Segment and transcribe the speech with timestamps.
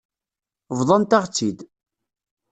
[0.77, 1.59] Bḍant-aɣ-tt-id.